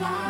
[0.00, 0.29] fly.